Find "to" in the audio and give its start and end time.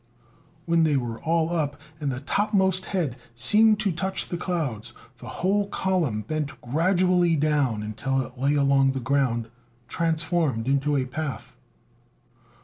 3.81-3.91